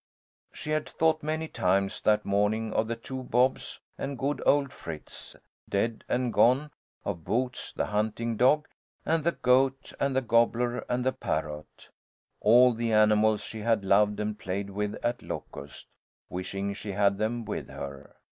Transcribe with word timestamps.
She 0.51 0.71
had 0.71 0.89
thought 0.89 1.21
many 1.21 1.47
times 1.47 2.01
that 2.01 2.25
morning 2.25 2.73
of 2.73 2.87
the 2.87 2.95
two 2.95 3.21
Bobs, 3.21 3.79
and 3.99 4.17
good 4.17 4.41
old 4.47 4.73
Fritz, 4.73 5.35
dead 5.69 6.03
and 6.09 6.33
gone, 6.33 6.71
of 7.05 7.23
Boots, 7.23 7.71
the 7.71 7.85
hunting 7.85 8.35
dog, 8.35 8.67
and 9.05 9.23
the 9.23 9.33
goat 9.33 9.93
and 9.99 10.15
the 10.15 10.21
gobbler 10.21 10.79
and 10.89 11.05
the 11.05 11.13
parrot, 11.13 11.91
all 12.39 12.73
the 12.73 12.91
animals 12.91 13.41
she 13.41 13.59
had 13.59 13.85
loved 13.85 14.19
and 14.19 14.39
played 14.39 14.71
with 14.71 14.95
at 15.03 15.21
Locust, 15.21 15.85
wishing 16.29 16.73
she 16.73 16.93
had 16.93 17.19
them 17.19 17.45
with 17.45 17.67
her. 17.69 18.15